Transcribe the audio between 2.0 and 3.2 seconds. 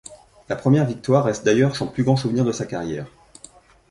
grand souvenir de sa carrière.